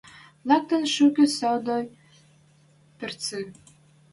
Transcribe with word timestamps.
Лӓктӹн 0.47 0.83
шукы 0.95 1.25
сӧдӧй 1.37 1.85
пӹрцӹ 2.97 3.39